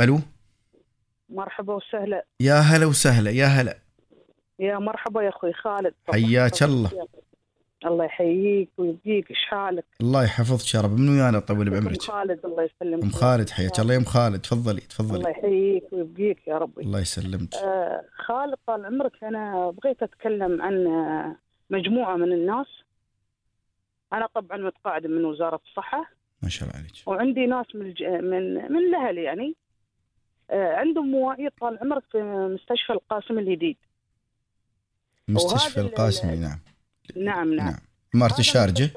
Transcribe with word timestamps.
ألو؟ 0.00 0.18
مرحبا 1.28 1.74
وسهلا. 1.74 2.24
يا 2.40 2.54
هلا 2.54 2.86
وسهلا 2.86 3.30
يا 3.30 3.46
هلا. 3.46 3.78
يا 4.58 4.78
مرحبا 4.78 5.22
يا 5.22 5.28
أخوي 5.28 5.52
خالد. 5.52 5.94
حياك 6.12 6.62
الله. 6.62 7.08
الله 7.86 8.04
يحييك 8.04 8.70
ويبقيك 8.78 9.30
إيش 9.30 9.44
حالك؟ 9.44 9.84
الله 10.00 10.24
يحفظك 10.24 10.74
يا 10.74 10.80
رب. 10.80 10.98
من 10.98 11.08
ويانا 11.08 11.38
طول 11.38 11.68
ام 11.68 11.74
بعمرك؟ 11.74 12.02
خالد 12.02 12.46
الله 12.46 12.62
يسلمك. 12.62 13.02
أم 13.02 13.10
خالد 13.10 13.50
حياك 13.50 13.80
الله. 13.80 13.94
يا 13.94 13.98
أم 13.98 14.04
خالد 14.04 14.40
تفضلي 14.40 14.70
الله 14.70 14.88
تفضلي 14.88 15.30
يحييك 15.30 15.92
ويبقيك 15.92 16.48
يا 16.48 16.58
ربي. 16.58 16.82
الله 16.82 17.00
يسلمك. 17.00 17.54
آه 17.54 18.04
خالد 18.26 18.56
طال 18.66 18.86
عمرك 18.86 19.24
أنا 19.24 19.70
بغيت 19.70 20.02
أتكلم 20.02 20.62
عن 20.62 20.86
مجموعة 21.70 22.16
من 22.16 22.32
الناس. 22.32 22.66
أنا 24.12 24.26
طبعا 24.34 24.58
متقاعدة 24.58 25.08
من 25.08 25.24
وزارة 25.24 25.60
الصحة. 25.66 26.10
ما 26.42 26.48
شاء 26.48 26.68
الله 26.68 26.80
عليك. 26.80 26.92
وعندي 27.06 27.46
ناس 27.46 27.66
من 27.74 27.86
الج... 27.86 28.02
من 28.02 28.54
من 28.72 28.78
الأهل 28.78 29.18
يعني. 29.18 29.56
عندهم 30.50 31.10
مواعيد 31.10 31.50
طال 31.60 31.78
عمرك 31.82 32.02
في 32.12 32.22
مستشفى 32.54 32.92
القاسم 32.92 33.38
الجديد 33.38 33.76
مستشفى 35.28 35.80
القاسمي 35.80 36.36
نعم. 36.36 36.58
نعم 37.16 37.54
نعم. 37.54 37.66
نعم. 37.66 37.78
إمارة 38.14 38.32
هذا 38.32 38.38
الشارجة؟ 38.38 38.90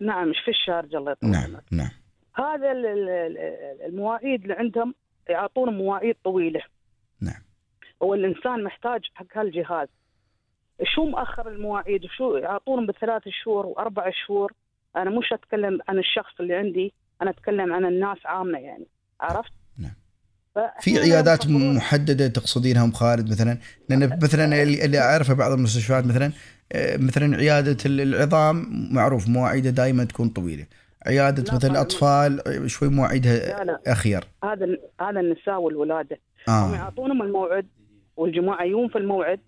نعم 0.00 0.28
مش 0.30 0.36
في 0.44 0.50
الشارجة 0.50 0.96
الله 0.98 1.12
يطول 1.12 1.30
نعم 1.30 1.44
عمرك. 1.50 1.64
نعم. 1.72 1.90
هذا 2.34 2.72
ال- 2.72 2.86
ال- 2.86 3.08
ال- 3.08 3.82
المواعيد 3.86 4.42
اللي 4.42 4.54
عندهم 4.54 4.94
يعطون 5.28 5.74
مواعيد 5.78 6.16
طويلة. 6.24 6.60
نعم. 7.20 7.42
هو 8.02 8.14
الانسان 8.14 8.64
محتاج 8.64 9.00
حق 9.14 9.26
هالجهاز. 9.34 9.88
شو 10.84 11.04
مأخر 11.04 11.48
المواعيد؟ 11.48 12.04
وشو 12.04 12.36
يعطونهم 12.36 12.86
بثلاث 12.86 13.22
شهور 13.28 13.66
وأربع 13.66 14.10
شهور؟ 14.26 14.52
أنا 14.96 15.10
مش 15.10 15.32
أتكلم 15.32 15.78
عن 15.88 15.98
الشخص 15.98 16.40
اللي 16.40 16.54
عندي 16.54 16.92
أنا 17.22 17.30
أتكلم 17.30 17.72
عن 17.72 17.84
الناس 17.86 18.18
عامة 18.24 18.58
يعني. 18.58 18.86
عرفت؟ 19.20 19.52
في 20.80 20.98
عيادات 20.98 21.46
محددة 21.48 22.26
تقصدينها 22.28 22.84
ام 22.84 22.92
خالد 22.92 23.30
مثلا؟ 23.30 23.58
لأن 23.88 24.18
مثلا 24.22 24.62
اللي 24.62 24.84
اللي 24.84 24.98
أعرفه 24.98 25.34
بعض 25.34 25.52
المستشفيات 25.52 26.04
مثلا 26.06 26.32
آه، 26.72 26.96
مثلا 26.96 27.36
عيادة 27.36 27.76
ال- 27.86 28.00
العظام 28.00 28.66
معروف 28.92 29.28
مواعيدها 29.28 29.70
دائما 29.72 30.04
تكون 30.04 30.28
طويلة. 30.28 30.66
عيادة 31.06 31.42
لا 31.42 31.54
مثلا. 31.54 31.70
الأطفال 31.70 32.48
آه، 32.48 32.66
شوي 32.66 32.88
مواعيدها 32.88 33.66
أخير. 33.86 34.24
هذا 34.44 34.66
هذا 35.00 35.20
النساء 35.20 35.60
والولادة. 35.60 36.18
هم 36.48 36.54
آه 36.54 36.74
يعطونهم 36.74 37.22
الموعد 37.22 37.66
والجماعة 38.16 38.64
يوم 38.64 38.88
في 38.88 38.98
الموعد. 38.98 39.40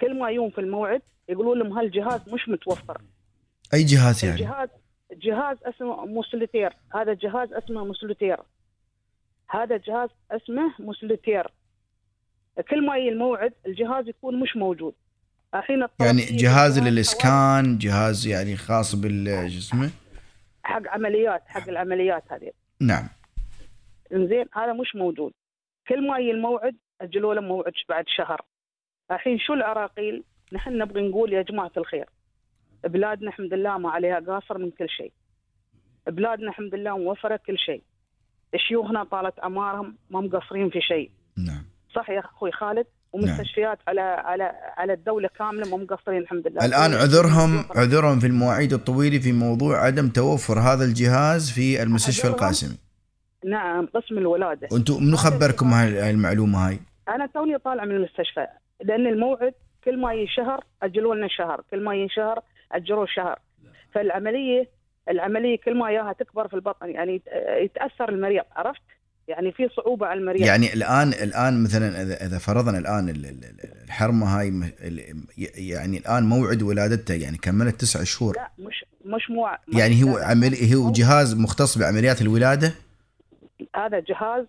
كل 0.00 0.18
ما 0.18 0.30
يوم 0.30 0.50
في 0.50 0.60
الموعد 0.60 1.02
يقولون 1.28 1.58
لهم 1.58 1.72
هالجهاز 1.78 2.20
مش 2.28 2.48
متوفر. 2.48 3.00
أي 3.74 3.84
جهاز 3.84 4.24
يعني؟ 4.24 4.36
الجهاز 4.40 4.68
جهاز 5.22 5.56
اسمه 5.64 6.06
موسلتير 6.06 6.70
هذا 6.94 7.14
جهاز 7.14 7.48
اسمه 7.52 7.84
موسلتير 7.84 8.36
هذا 9.50 9.76
جهاز 9.76 10.08
اسمه 10.30 10.74
موسلتير 10.78 11.46
كل 12.70 12.86
ما 12.86 12.96
يجي 12.96 13.08
الموعد 13.08 13.52
الجهاز 13.66 14.08
يكون 14.08 14.40
مش 14.40 14.56
موجود. 14.56 14.94
الحين 15.54 15.86
يعني 16.00 16.22
جهاز 16.22 16.78
للإسكان 16.78 17.78
جهاز 17.78 18.26
يعني 18.26 18.56
خاص 18.56 18.94
بالجسم 18.94 19.90
حق 20.62 20.82
عمليات 20.88 21.42
حق 21.46 21.68
العمليات 21.68 22.32
هذه. 22.32 22.50
نعم. 22.80 23.08
زين 24.12 24.46
هذا 24.54 24.72
مش 24.72 24.96
موجود. 24.96 25.32
كل 25.88 26.08
ما 26.08 26.18
يجي 26.18 26.30
الموعد 26.30 26.76
اجلوا 27.00 27.34
له 27.34 27.40
موعد 27.40 27.72
بعد 27.88 28.04
شهر. 28.08 28.40
الحين 29.10 29.38
شو 29.38 29.54
العراقيل؟ 29.54 30.24
نحن 30.52 30.78
نبغي 30.78 31.08
نقول 31.08 31.32
يا 31.32 31.42
جماعة 31.42 31.72
الخير 31.76 32.06
بلادنا 32.84 33.28
الحمد 33.28 33.54
لله 33.54 33.78
ما 33.78 33.90
عليها 33.90 34.20
قاصر 34.20 34.58
من 34.58 34.70
كل 34.70 34.88
شيء. 34.88 35.12
بلادنا 36.06 36.48
الحمد 36.48 36.74
لله 36.74 36.98
موفرة 36.98 37.40
كل 37.46 37.58
شيء. 37.58 37.82
شيوخنا 38.58 39.04
طالت 39.04 39.38
اعمارهم 39.42 39.96
ما 40.10 40.20
مقصرين 40.20 40.70
في 40.70 40.80
شيء. 40.80 41.10
نعم. 41.36 41.64
صح 41.94 42.10
يا 42.10 42.20
أخوي 42.20 42.52
خالد؟ 42.52 42.86
ومستشفيات 43.12 43.78
على 43.88 44.00
على 44.00 44.52
على 44.76 44.92
الدولة 44.92 45.28
كاملة 45.38 45.70
ما 45.70 45.76
مقصرين 45.76 46.18
الحمد 46.18 46.48
لله. 46.48 46.64
الآن 46.64 46.94
عذرهم 46.94 47.64
عذرهم 47.70 48.18
في 48.18 48.26
المواعيد 48.26 48.72
الطويلة 48.72 49.18
في 49.18 49.32
موضوع 49.32 49.78
عدم 49.86 50.08
توفر 50.08 50.58
هذا 50.58 50.84
الجهاز 50.84 51.50
في 51.50 51.82
المستشفى؟ 51.82 52.28
القاسمي. 52.28 52.76
نعم 53.44 53.86
قسم 53.86 54.18
الولادة. 54.18 54.68
وأنتم 54.72 55.02
منو 55.02 55.16
خبركم 55.16 55.66
هاي 55.72 56.10
المعلومة 56.10 56.68
هاي؟ 56.68 56.80
أنا 57.08 57.26
توني 57.26 57.58
طالع 57.58 57.84
من 57.84 57.96
المستشفى 57.96 58.46
لأن 58.84 59.06
الموعد 59.06 59.54
كل 59.84 60.00
ما 60.00 60.14
يجي 60.14 60.32
شهر 60.32 60.64
اجلوا 60.82 61.14
لنا 61.14 61.28
شهر 61.28 61.62
كل 61.70 61.84
ما 61.84 61.94
يجي 61.94 62.08
شهر 62.14 62.42
اجلوا 62.72 63.06
شهر. 63.06 63.38
فالعملية 63.94 64.68
العملية 65.10 65.56
كل 65.64 65.78
ما 65.78 65.90
ياها 65.90 66.12
تكبر 66.12 66.48
في 66.48 66.54
البطن 66.54 66.90
يعني 66.90 67.14
يت- 67.14 67.28
يتأثر 67.64 68.08
المريض 68.08 68.44
عرفت؟ 68.56 68.80
يعني 69.28 69.52
في 69.52 69.68
صعوبة 69.76 70.06
على 70.06 70.20
المريض. 70.20 70.40
يعني 70.46 70.72
الآن 70.74 71.08
الآن 71.08 71.62
مثلا 71.62 72.02
إذا 72.26 72.38
فرضنا 72.38 72.78
الآن 72.78 73.08
ال- 73.08 73.26
ال- 73.26 73.44
ال- 73.44 73.82
الحرمة 73.84 74.26
هاي 74.40 74.52
يعني 75.56 75.98
الآن 75.98 76.22
موعد 76.28 76.62
ولادتها 76.62 77.16
يعني 77.16 77.36
كملت 77.36 77.80
تسع 77.80 78.04
شهور. 78.04 78.34
لا 78.36 78.50
مش 78.58 78.84
مش 79.04 79.30
مو 79.30 79.48
يعني 79.80 80.04
هو. 80.04 80.16
عمل 80.18 80.54
هو 80.74 80.92
جهاز 80.92 81.34
مختص 81.34 81.78
بعمليات 81.78 82.22
الولادة؟ 82.22 82.72
هذا 83.76 84.00
جهاز 84.00 84.44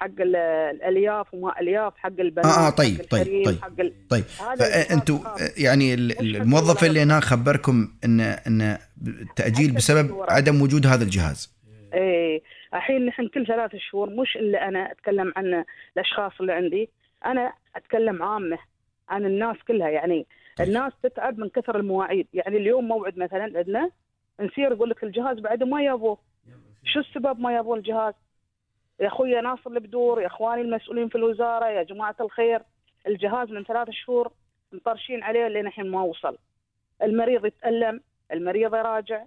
حق 0.00 0.20
ال- 0.20 0.36
الألياف 0.76 1.34
وما 1.34 1.60
ألياف 1.60 1.92
حق 1.96 2.12
البنات 2.20 2.46
آه، 2.46 2.66
آه، 2.66 2.70
طيب، 2.70 2.98
حق 2.98 3.04
طيب، 3.10 3.22
الحريم، 3.22 3.44
طيب. 3.44 3.58
حق 3.62 3.80
ال... 3.80 4.08
طيب 4.08 4.22
فانتم 4.24 5.18
خاص. 5.18 5.58
يعني 5.58 5.94
الموظف 5.94 6.84
اللي. 6.84 7.02
هناك 7.02 7.22
خبركم 7.22 7.88
إن 8.04 8.20
إن 8.20 8.78
التاجيل 9.06 9.72
بسبب. 9.74 10.24
عدم 10.28 10.62
وجود 10.62 10.86
هذا 10.86 11.04
الجهاز 11.04 11.54
إيه 11.94 12.42
الحين 12.74 13.06
نحن 13.06 13.28
كل 13.28 13.46
ثلاث 13.46 13.70
شهور 13.90 14.10
مش 14.10 14.36
اللي 14.36 14.58
أنا 14.58 14.92
أتكلم 14.92 15.32
عن 15.36 15.64
الأشخاص 15.96 16.32
اللي 16.40 16.52
عندي 16.52 16.90
أنا 17.26 17.52
أتكلم 17.76 18.22
عامة 18.22 18.58
عن 19.08 19.24
الناس 19.24 19.56
كلها 19.68 19.88
يعني 19.88 20.26
طيب. 20.56 20.68
الناس 20.68 20.92
تتعب 21.02 21.38
من 21.38 21.48
كثر 21.48 21.76
المواعيد 21.76 22.26
يعني 22.34 22.56
اليوم 22.56 22.88
موعد 22.88 23.18
مثلا 23.18 23.42
عندنا 23.42 23.90
نصير 24.40 24.72
يقول 24.72 24.90
لك 24.90 25.04
الجهاز 25.04 25.38
بعد 25.38 25.62
ما 25.62 25.82
يبوه 25.84 26.18
شو 26.84 27.00
السبب 27.00 27.40
ما 27.40 27.56
يبوه 27.56 27.76
الجهاز 27.76 28.14
يا 29.00 29.06
أخوي 29.06 29.40
ناصر 29.40 29.70
البدور 29.70 30.20
يا 30.20 30.26
أخواني 30.26 30.62
المسؤولين 30.62 31.08
في 31.08 31.14
الوزارة 31.14 31.66
يا 31.66 31.82
جماعة 31.82 32.16
الخير. 32.20 32.62
الجهاز 33.06 33.50
من 33.50 33.64
ثلاث 33.64 33.90
شهور 33.90 34.32
مطرشين 34.72 35.22
عليه 35.22 35.48
لين 35.48 35.66
الحين 35.66 35.90
ما 35.90 36.02
وصل. 36.02 36.38
المريض 37.02 37.46
يتألم 37.46 38.00
المريض 38.32 38.74
يراجع. 38.74 39.24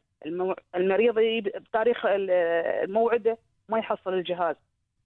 المريض 0.76 1.44
بتاريخ 1.44 2.06
الموعده 2.06 3.38
ما 3.70 3.80
يحصل 3.80 4.14
الجهاز. 4.14 4.56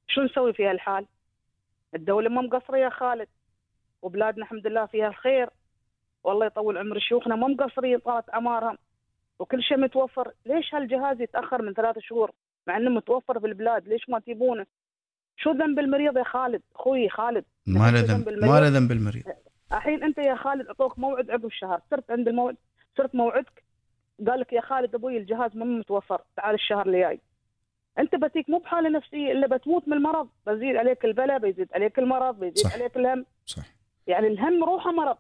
شو 0.08 0.22
نسوي 0.22 0.54
في 0.54 0.68
هالحال؟ 0.68 1.06
الدولة 1.96 2.30
ما 2.30 2.42
مقصرة 2.42 2.78
يا 2.78 2.90
خالد. 2.90 3.28
وبلادنا 4.02 4.44
الحمد 4.44 4.68
لله 4.68 4.86
فيها 4.86 5.08
الخير. 5.08 5.50
والله 6.24 6.46
يطول 6.46 6.78
عمر 6.78 7.00
شيوخنا 7.00 7.36
ما 7.36 7.48
مقصرين 7.48 8.00
طالت 8.00 8.30
أعمارهم 8.30 8.78
وكل 9.40 9.64
شيء 9.64 9.78
متوفر. 9.78 10.32
ليش 10.46 10.76
هالجهاز 10.76 11.22
يتأخر 11.22 11.62
من 11.62 11.74
ثلاثة 11.74 12.02
شهور؟ 12.02 12.32
مع 12.68 12.78
إنه 12.78 12.90
متوفر 12.90 13.40
في 13.40 13.48
البلاد 13.48 13.88
ليش 13.88 14.10
ما 14.10 14.20
تجيبونه؟ 14.20 14.66
شو 15.38 15.52
ذنب 15.52 15.80
المريض 15.80 16.18
يا 16.18 16.24
خالد؟ 16.24 16.62
أخوي 16.76 17.10
خالد. 17.10 17.46
ما 17.68 17.92
له 17.92 18.00
ذنب 18.02 18.30
ما 18.30 18.60
له؟ 18.60 18.68
ذنب 18.68 18.92
المريض. 18.92 19.24
الحين 19.72 20.04
أنت 20.04 20.18
يا 20.18 20.36
خالد 20.36 20.68
أعطوك 20.68 21.00
موعد 21.00 21.32
عقب 21.32 21.46
الشهر. 21.46 21.82
صرت 21.92 22.12
عند 22.12 22.28
الموعد 22.28 22.58
صرت 22.98 23.16
موعدك. 23.16 23.64
قال 24.28 24.40
لك 24.40 24.54
يا 24.54 24.62
خالد 24.62 24.96
أبوي 24.96 25.18
الجهاز 25.18 25.56
ما 25.58 25.66
متوفر 25.66 26.22
تعال 26.36 26.56
الشهر 26.56 26.86
اللي 26.86 27.00
جاي 27.00 27.20
أنت 28.00 28.16
بتيك 28.16 28.50
مو 28.50 28.58
بحالة 28.58 28.90
نفسية 28.90 29.32
إلا 29.32 29.48
بتموت 29.48 29.88
من 29.88 29.94
المرض. 29.94 30.30
بزيد 30.48 30.76
عليك 30.76 31.06
البلاء 31.06 31.38
بيزيد 31.38 31.74
عليك 31.74 32.00
المرض 32.00 32.40
بيزيد 32.40 32.58
صح. 32.58 32.74
عليك 32.74 32.98
الهم. 32.98 33.26
صح. 33.46 33.64
يعني 34.08 34.28
الهم 34.28 34.64
روحه 34.64 34.92
مرض. 34.92 35.18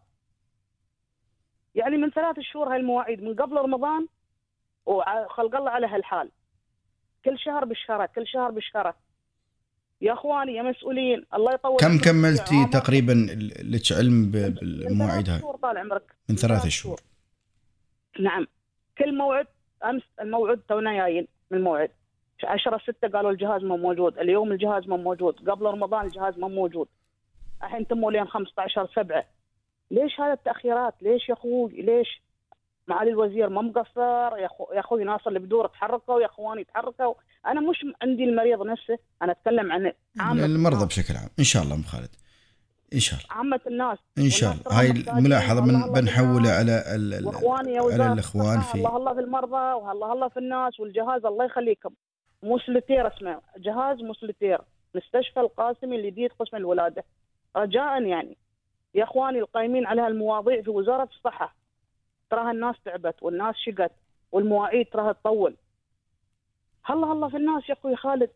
يعني 1.75 1.97
من 1.97 2.09
ثلاث 2.09 2.39
شهور 2.39 2.71
هاي 2.71 2.77
المواعيد 2.77 3.23
من 3.23 3.35
قبل 3.35 3.57
رمضان 3.57 4.07
وخلق 4.85 5.55
الله 5.55 5.71
على 5.71 5.87
هالحال. 5.87 6.31
كل 7.27 7.39
شهر 7.39 7.65
بشهره 7.65 8.05
كل 8.15 8.27
شهر 8.27 8.51
بشهره 8.51 8.95
يا 10.01 10.13
أخواني 10.13 10.55
يا 10.55 10.61
مسؤولين 10.63 11.25
الله 11.33 11.53
يطول 11.53 11.77
كم 11.79 11.97
كملتي. 11.97 12.65
تقريبا 12.73 13.27
لك 13.63 13.91
علم 13.91 14.31
بالمواعيد 14.31 15.25
ثلاث 15.25 15.43
هاي 15.45 15.57
طال 15.61 15.77
عمرك. 15.77 16.15
من 16.29 16.35
ثلاثة 16.35 16.69
شهور. 16.69 16.99
نعم. 18.19 18.47
كل 18.97 19.17
موعد 19.17 19.47
أمس 19.85 20.01
الموعد 20.21 20.59
تونا 20.69 20.93
جايين 20.93 21.27
من 21.51 21.57
الموعد. 21.57 21.91
10 22.43 22.77
6 22.77 23.07
قالوا 23.07 23.31
الجهاز 23.31 23.63
ما 23.63 23.75
موجود. 23.75 24.17
اليوم 24.17 24.51
الجهاز 24.51 24.87
ما 24.87 24.97
موجود. 24.97 25.49
قبل 25.49 25.65
رمضان 25.65 26.05
الجهاز 26.05 26.39
ما 26.39 26.47
موجود. 26.47 26.87
الحين 27.63 27.87
تموا 27.87 28.11
لين 28.11 28.27
15 28.27 28.89
7 28.95 29.25
ليش 29.91 30.19
هذا 30.19 30.33
التأخيرات؟ 30.33 30.93
ليش 31.01 31.29
يا 31.29 31.33
أخوي؟ 31.33 31.81
ليش؟ 31.81 32.21
معالي 32.87 33.11
الوزير 33.11 33.49
ما 33.49 33.61
مقصر 33.61 34.37
يا 34.37 34.49
يا 34.73 34.79
أخوي 34.79 35.03
ناصر 35.03 35.29
البدور 35.29 35.67
تحركوا 35.67 36.21
يا 36.21 36.25
أخواني 36.25 36.63
تحركوا 36.63 37.13
أنا 37.47 37.61
مش 37.61 37.85
عندي 38.01 38.23
المريض 38.23 38.61
نفسه 38.61 38.97
أنا 39.21 39.31
أتكلم 39.31 39.71
عن 39.71 39.91
عامة 40.19 40.45
المرضى 40.45 40.75
الناس. 40.75 40.87
بشكل 40.99 41.13
عام. 41.17 41.29
إن 41.39 41.43
شاء 41.43 41.63
الله 41.63 41.75
أم 41.75 41.81
خالد. 41.83 42.09
إن 42.93 42.99
شاء 42.99 43.19
الله. 43.19 43.33
عامة 43.37 43.59
الناس. 43.67 43.97
إن 44.17 44.29
شاء 44.29 44.51
الله. 44.53 44.79
هاي 44.79 44.91
الملاحظة 44.91 45.61
من 45.61 45.93
بنحولها. 45.93 46.57
على 46.59 46.83
ال- 46.95 47.13
ال- 47.13 47.27
على 47.93 48.13
الإخوان 48.13 48.59
في 48.61 48.75
الله 48.75 48.97
الله 48.97 49.13
في 49.13 49.19
المرضى 49.19 49.73
والله 49.73 50.13
الله 50.13 50.27
في 50.27 50.37
الناس 50.39 50.79
والجهاز 50.79 51.25
الله 51.25 51.45
يخليكم 51.45 51.89
موسلتير 52.43 53.07
اسمه. 53.07 53.41
جهاز 53.57 53.97
موسلتير 54.01 54.61
مستشفى 54.95 55.39
القاسمي 55.39 55.95
الجديد 55.95 56.31
قسم 56.39 56.57
الولادة. 56.57 57.03
رجاء 57.55 58.01
يعني. 58.03 58.37
يا 58.95 59.03
أخواني 59.03 59.39
القايمين 59.39 59.85
على 59.85 60.01
هالمواضيع 60.01 60.61
في 60.61 60.69
وزارة 60.69 61.09
الصحة. 61.17 61.55
تراها 62.29 62.51
الناس 62.51 62.75
تعبت 62.85 63.15
والناس 63.23 63.55
شقت 63.65 63.91
والمواعيد 64.31 64.85
تراها 64.85 65.11
تطول. 65.13 65.55
هلا 66.85 67.07
هلا 67.07 67.29
في 67.29 67.37
الناس 67.37 67.69
يا 67.69 67.73
أخوي 67.73 67.95
خالد. 67.95 68.29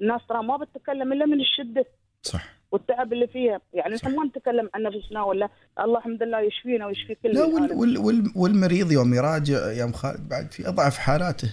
الناس 0.00 0.20
ترى 0.28 0.42
ما 0.42 0.56
بتتكلم 0.56 1.12
إلا 1.12 1.26
من 1.26 1.40
الشدة 1.40 1.84
صح. 2.22 2.44
والتعب 2.72 3.12
اللي 3.12 3.26
فيها. 3.26 3.60
يعني. 3.72 3.96
إحنا 3.96 4.08
ما 4.10 4.24
نتكلم 4.24 4.70
عن 4.74 4.82
نفسنا 4.82 5.22
ولا 5.22 5.48
الله 5.80 5.98
الحمد 5.98 6.22
لله 6.22 6.40
يشفينا 6.40 6.86
ويشفي 6.86 7.14
كل 7.14 7.28
لا 7.30 7.44
وال. 7.44 7.72
وال 7.72 7.98
وال 7.98 8.32
والمريض 8.36 8.92
يوم 8.92 9.14
يراجع 9.14 9.72
يا 9.72 9.84
أم 9.84 9.92
خالد 9.92 10.28
بعد 10.28 10.52
في 10.52 10.68
أضعف 10.68 10.98
حالاته. 10.98 11.48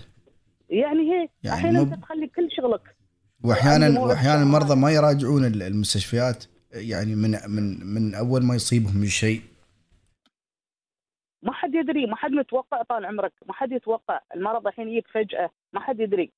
يعني 0.70 1.00
هيك. 1.14 1.32
يعني 1.44 1.58
الحين 1.60 1.74
مو- 1.74 1.82
أنت 1.94 2.02
تخلي 2.04 2.28
كل 2.28 2.48
شغلك. 2.52 2.96
واحيانا 3.44 3.90
موعد 3.90 4.10
وأحيانا. 4.10 4.42
المرضى 4.44 4.76
ما 4.76 4.92
يراجعون 4.92 5.46
ال- 5.46 5.64
المستشفيات. 5.64 6.44
يعني 6.74 7.16
من 7.16 7.32
من 7.48 7.86
من 7.86 8.16
أول 8.16 8.44
ما 8.44 8.56
يصيبهم 8.56 9.06
شيء 9.06 9.42
ما 11.42 11.54
حد 11.54 11.76
يدري 11.76 12.06
ما 12.06 12.16
حد 12.16 12.32
متوقع 12.32 12.82
طال 12.84 13.06
عمرك 13.06 13.34
ما 13.46 13.54
حد 13.54 13.72
يتوقع 13.72 14.22
المرض 14.36 14.68
الحين 14.68 14.88
يجيك 14.88 15.08
فجأة 15.08 15.50
ما 15.74 15.80
حد 15.80 16.00
يدري. 16.00 16.32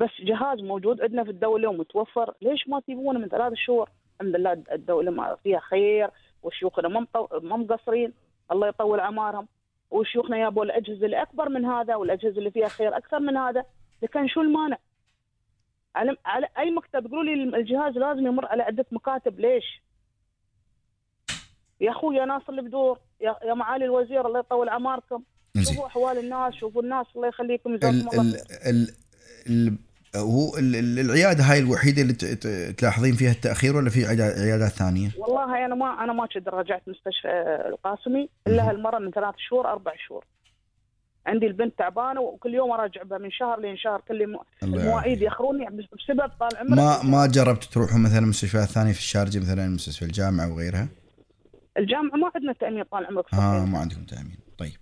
بس 0.00 0.10
جهاز 0.20 0.60
موجود 0.60 1.00
عندنا 1.00 1.24
في 1.24 1.30
الدولة 1.30 1.68
ومتوفر. 1.68 2.34
ليش 2.42 2.68
ما 2.68 2.80
تجيبونه 2.80 3.18
من 3.18 3.28
ثلاث 3.28 3.52
شهور؟ 3.54 3.90
الحمد 4.20 4.36
لله 4.36 4.52
الدولة 4.52 5.10
ما 5.10 5.36
فيها 5.36 5.60
خير 5.60 6.10
وشيوخنا 6.42 6.88
ما 6.88 7.06
ما 7.42 7.56
مقصرين. 7.56 8.12
الله 8.52 8.68
يطول 8.68 9.00
أعمارهم. 9.00 9.48
وشيوخنا 9.90 10.36
يابوا 10.36 10.64
الأجهزة 10.64 11.06
اللي 11.06 11.22
أكبر 11.22 11.48
من 11.48 11.64
هذا 11.64 11.94
والأجهزة 11.96 12.38
اللي 12.38 12.50
فيها 12.50 12.68
خير 12.68 12.96
أكثر 12.96 13.20
من 13.20 13.36
هذا. 13.36 13.64
لكن 14.02 14.28
شو 14.28 14.40
المانع؟ 14.40 14.78
على 15.94 16.16
على 16.26 16.48
أي 16.58 16.70
مكتب؟ 16.70 17.06
يقولوا 17.06 17.24
لي 17.24 17.56
الجهاز 17.58 17.98
لازم 17.98 18.26
يمر 18.26 18.46
على 18.46 18.62
عدة 18.62 18.86
مكاتب. 18.92 19.40
ليش؟ 19.40 19.82
يا 21.80 21.90
أخوي 21.90 22.16
يا 22.16 22.24
ناصر 22.24 22.52
البدور 22.52 22.98
يا, 23.20 23.36
يا 23.48 23.54
معالي 23.54 23.84
الوزير 23.84 24.26
الله 24.26 24.40
يطول 24.40 24.68
اعماركم 24.68 25.22
شوفوا 25.62 25.86
أحوال 25.86 26.18
الناس 26.18 26.54
شوفوا 26.54 26.82
الناس 26.82 27.06
الله 27.16 27.28
يخليكم 27.28 27.76
جزاكم 27.76 27.96
ال 27.96 28.20
الله. 28.20 28.38
ال 28.66 28.94
ال 29.46 29.78
هو 30.16 30.56
ال- 30.58 30.76
ال- 30.76 30.98
العيادة 30.98 31.44
هاي 31.44 31.58
الوحيدة 31.58 32.02
اللي 32.02 32.12
تلاحظين 32.72 33.14
فيها 33.14 33.30
التأخير 33.32 33.76
ولا 33.76 33.90
في 33.90 34.06
عيادا- 34.06 34.40
عيادات 34.42 34.70
ثانية؟ 34.70 35.10
والله 35.18 35.64
أنا 35.66 35.74
ما 35.74 36.04
أنا 36.04 36.12
ما 36.12 36.26
كنت 36.34 36.48
رجعت 36.48 36.82
مستشفى 36.88 37.28
القاسمي. 37.68 38.28
إلا 38.46 38.70
هالمرة 38.70 38.98
من 38.98 39.10
ثلاث 39.10 39.34
شهور 39.48 39.66
أربع 39.72 39.92
شهور. 40.08 40.24
عندي 41.26 41.46
البنت 41.46 41.78
تعبانة 41.78 42.20
وكل 42.20 42.54
يوم 42.54 42.72
اراجع 42.72 43.02
بها 43.02 43.18
من 43.18 43.30
شهر 43.30 43.60
لين 43.60 43.76
شهر. 43.76 44.00
كل 44.08 44.36
المواعيد. 44.62 45.22
ياخروني 45.22 45.66
بسبب 45.66 46.30
طال 46.40 46.56
عمرك 46.56 46.70
ما 46.78 47.02
ما 47.02 47.26
جربت 47.26 47.64
تروحوا 47.64 47.98
مثلا 47.98 48.20
مستشفيات 48.26 48.68
ثانية 48.68 48.92
في 48.92 48.98
الشارجة 48.98 49.38
مثلا 49.38 49.68
مستشفى 49.68 50.04
الجامعة 50.04 50.52
وغيرها؟ 50.52 50.88
الجامعة 51.76 52.16
ما 52.16 52.30
عندنا 52.34 52.52
تأمين 52.52 52.82
طال 52.82 53.06
عمرك 53.06 53.34
آه 53.34 53.64
ما 53.64 53.78
عندكم 53.78 54.04
تأمين. 54.04 54.38
طيب. 54.58 54.76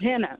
هي 0.00 0.16
نعم. 0.18 0.38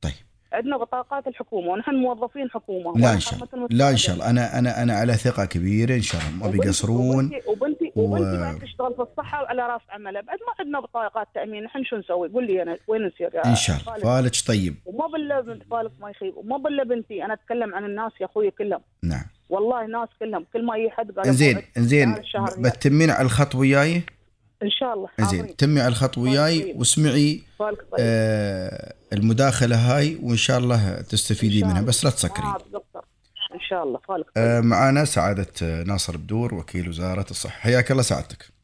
طيب. 0.00 0.12
عندنا 0.52 0.76
بطاقات 0.76 1.26
الحكومة 1.26 1.68
ونحن 1.68 1.94
موظفين 1.94 2.50
حكومة. 2.50 2.98
لا 3.00 3.12
إن 3.12 3.20
شاء 3.20 3.34
الله. 3.54 3.68
لا 3.70 3.90
إن 3.90 3.96
شاء. 3.96 4.14
الله. 4.14 4.30
أنا 4.30 4.58
أنا 4.58 4.82
أنا 4.82 4.92
على 4.94 5.12
ثقة 5.14 5.44
كبيرة 5.44 5.94
إن 5.94 6.02
شاء 6.02 6.20
الله. 6.20 6.46
ما 6.46 6.50
بيقصرون. 6.52 7.24
وبنتي 7.24 7.40
وبنتي, 7.48 7.92
و- 7.96 8.02
وبنتي 8.02 8.38
بعد 8.40 8.58
تشتغل 8.58 8.94
في 8.94 9.02
الصحة 9.02 9.42
وعلى 9.42 9.62
رأس 9.62 9.80
عملها. 9.90 10.22
بعد 10.22 10.38
ما 10.46 10.54
عندنا 10.60 10.80
بطاقات 10.80 11.28
تأمين 11.34 11.64
نحن 11.64 11.84
شو 11.84 11.96
نسوي؟ 11.96 12.28
قول 12.28 12.46
لي 12.46 12.62
أنا 12.62 12.78
وين 12.88 13.06
نسير 13.06 13.30
يا 13.34 13.46
إن 13.46 13.54
شاء 13.56 13.76
الله؟ 13.76 14.22
فالك 14.22 14.32
طيب. 14.48 14.74
وما 14.86 15.06
بالله 15.06 15.40
بنت 15.40 15.62
فالك 15.70 15.92
ما 16.00 16.10
يخيب. 16.10 16.36
وما 16.36 16.56
بالله 16.56 16.84
بنتي 16.84 17.24
أنا 17.24 17.34
أتكلم 17.34 17.74
عن 17.74 17.84
الناس 17.84 18.12
يا 18.20 18.26
أخوي 18.26 18.50
كلهم. 18.50 18.80
نعم. 19.02 19.24
والله 19.48 19.86
ناس 19.86 20.08
كلهم. 20.20 20.46
كل 20.52 20.64
ما 20.66 20.76
يجي 20.76 20.90
حد 20.90 21.10
قال 21.10 21.26
شهر 22.32 22.50
ب- 22.58 22.62
بتتمين 22.62 23.10
على 23.10 23.22
الخط 23.26 23.54
وياي 23.54 24.02
إن 24.64 24.70
شاء 24.70 24.94
الله. 24.94 25.08
حاضرين. 25.18 25.56
تمي 25.56 25.80
على 25.80 25.88
الخط 25.88 26.18
وياي 26.18 26.62
طيب. 26.62 26.78
واسمعي 26.78 27.42
فالك 27.58 27.78
طيب. 27.78 27.98
آه 27.98 28.94
المداخلة 29.12 29.76
هاي 29.76 30.18
وإن 30.22 30.36
شاء 30.36 30.58
الله 30.58 31.00
تستفيدي 31.00 31.60
شاء 31.60 31.68
منها. 31.68 31.82
بس 31.82 32.04
لا 32.04 32.10
تسكرين 32.10 32.46
آه 32.46 32.58
إن 33.54 33.60
شاء 33.60 33.82
الله. 33.84 33.98
فالك 34.08 34.26
طيب. 34.34 34.44
آه 34.44 34.60
معانا 34.60 35.04
سعادة 35.04 35.46
آه، 35.62 35.82
ناصر 35.82 36.16
بدور 36.16 36.54
وكيل 36.54 36.88
وزارة 36.88 37.26
الصحة. 37.30 37.58
حياك 37.58 37.90
الله 37.90 38.02
سعادتك. 38.02 38.54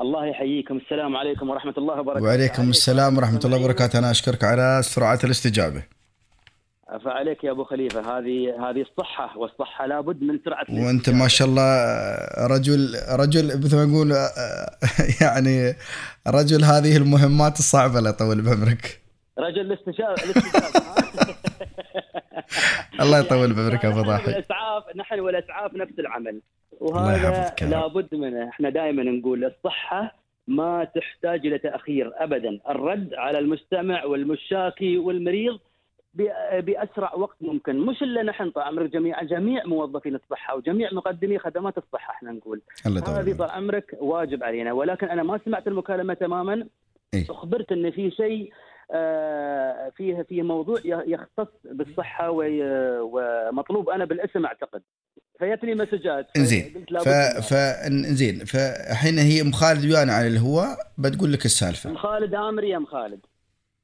الله 0.00 0.26
يحييكم. 0.26 0.76
السلام 0.76 1.16
عليكم 1.16 1.50
ورحمة 1.50 1.74
الله 1.78 2.00
وبركاته. 2.00 2.24
وعليكم 2.24 2.70
السلام 2.70 3.16
ورحمة 3.16 3.40
الله 3.44 3.58
وبركاته. 3.58 3.98
أنا 3.98 4.10
أشكرك 4.10 4.44
على 4.44 4.80
سرعة 4.84 5.18
الاستجابة. 5.24 5.82
فعليك 6.98 7.44
يا 7.44 7.50
أبو 7.50 7.64
خليفة 7.64 8.18
هذه 8.18 8.70
هذه 8.70 8.82
الصحة 8.82 9.38
والصحة 9.38 9.86
لابد 9.86 10.22
من 10.22 10.40
سرعة 10.44 10.66
وأنت 10.70 11.10
ما 11.10 11.28
شاء 11.28 11.48
الله 11.48 11.84
رجل 12.46 12.94
رجل 13.18 13.46
مثل 13.46 13.76
ما 13.76 13.84
نقول 13.84 14.12
يعني 15.22 15.74
رجل 16.28 16.64
هذه 16.64 16.96
المهمات 16.96 17.58
الصعبة 17.58 17.98
الله 17.98 18.10
يطول 18.10 18.42
بعمرك. 18.42 19.00
رجل 19.38 19.60
الاستشارة 19.60 20.16
الله 23.00 23.18
يطول 23.18 23.52
بعمرك 23.54 23.84
أبو 23.84 24.02
ضاحي. 24.02 24.26
والاسعاف 24.26 24.84
نحن 24.96 25.20
والأسعاف 25.20 25.74
نفس 25.74 25.98
العمل. 25.98 26.40
وهذا. 26.80 27.54
لابد 27.62 28.14
منه. 28.14 28.48
إحنا 28.48 28.70
دائما 28.70 29.02
نقول 29.02 29.44
الصحة 29.44 30.14
ما 30.48 30.84
تحتاج 30.84 31.46
إلى 31.46 31.58
تأخير 31.58 32.12
ابدا. 32.16 32.58
الرد 32.68 33.14
على 33.14 33.38
المستمع 33.38 34.04
والمشاكي 34.04 34.98
والمريض 34.98 35.58
بأسرع 36.60 37.14
وقت 37.14 37.36
ممكن. 37.40 37.78
مش 37.78 38.02
الا 38.02 38.22
نحن 38.22 38.50
طال 38.50 38.62
عمرك 38.62 38.90
جميع 38.90 39.22
جميع 39.22 39.66
موظفين 39.66 40.14
الصحه 40.14 40.56
وجميع 40.56 40.88
مقدمي 40.92 41.38
خدمات 41.38 41.78
الصحه 41.78 42.12
إحنا 42.12 42.32
نقول. 42.32 42.60
هذه. 42.86 43.36
طال 43.36 43.50
عمرك 43.50 43.96
واجب 44.00 44.42
علينا. 44.44 44.72
ولكن 44.72 45.08
أنا 45.08 45.22
ما 45.22 45.40
سمعت 45.44 45.66
المكالمة 45.66 46.14
تماما. 46.14 46.66
إيه. 47.14 47.26
أخبرت 47.30 47.72
إن 47.72 47.90
في 47.90 48.10
شيء 48.10 48.52
آه، 48.94 49.92
فيه 49.96 50.22
في 50.22 50.42
موضوع 50.42 50.78
يختص 50.84 51.52
بالصحة 51.64 52.30
ومطلوب 52.30 53.88
أنا 53.90 54.04
بالاسم 54.04 54.46
أعتقد. 54.46 54.82
فيتني 55.38 55.74
مسجات. 55.74 56.26
قلت 56.36 57.02
ف. 57.04 57.08
ف 57.48 57.54
إنزين. 57.86 58.44
فالحين 58.44 59.18
هي 59.18 59.40
أم 59.40 59.52
خالد 59.52 59.84
ويانا 59.84 60.12
على 60.12 60.26
الهواء 60.26 60.76
بتقول 60.98 61.32
لك 61.32 61.44
السالفة. 61.44 61.90
أم 61.90 61.96
خالد 61.96 62.34
أمري 62.34 62.70
يا 62.70 62.76
أم 62.76 62.86
خالد. 62.86 63.20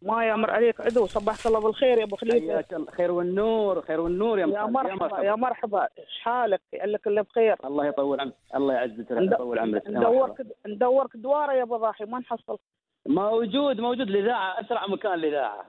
ما 0.03 0.25
يامر 0.25 0.51
عليك 0.51 0.81
عدو. 0.81 1.07
صبحت 1.07 1.47
الله 1.47 1.61
بالخير 1.61 1.99
يا 1.99 2.05
أبو 2.05 2.17
خليفة. 2.17 2.53
حياك 2.53 2.73
الله. 2.73 2.91
خير 2.91 3.11
والنور 3.11 3.83
خير 3.83 4.01
والنور 4.01 4.39
يا 4.39 4.47
يا 4.47 4.61
خالد 4.63 4.73
مرحبا 4.73 5.23
يا 5.23 5.35
مرحبا. 5.35 5.89
إيش 5.99 6.19
حالك؟ 6.21 6.61
لك 6.75 7.07
الا 7.07 7.23
بخير. 7.23 7.57
الله 7.65 7.87
يطول 7.87 8.21
عمرك 8.21 8.35
الله 8.55 8.75
يعزك 8.75 9.11
يطول 9.11 9.59
عمرك. 9.59 9.89
ندورك 9.89 10.31
مرحبا. 10.31 10.55
ندورك 10.67 11.17
دوارة 11.17 11.53
يا 11.53 11.63
أبو 11.63 11.77
ضاحي 11.77 12.05
ما 12.05 12.19
نحصل. 12.19 12.59
موجود 13.07 13.81
موجود. 13.81 14.09
الاذاعه 14.09 14.61
أسرع 14.61 14.87
مكان 14.87 15.15
الاذاعه 15.15 15.67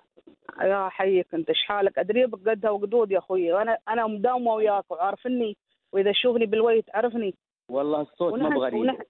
يا 0.62 0.90
حيك 0.90 1.34
أنت 1.34 1.50
إيش 1.50 1.64
حالك؟ 1.64 2.00
ادريبك 2.00 2.50
قدها 2.50 2.72
وقدود 2.72 3.12
يا 3.12 3.18
أخوي. 3.18 3.62
أنا 3.62 3.78
أنا 3.90 4.08
مداومه 4.08 4.54
وياك 4.54 4.92
وعارفني 4.92 5.58
وإذا 5.94 6.12
تشوفني 6.12 6.46
بالوي 6.46 6.82
تعرفني 6.82 7.36
والله 7.70 8.02
الصوت 8.02 8.34
ما 8.34 8.50
بغريب. 8.50 8.80
ونحن, 8.80 9.04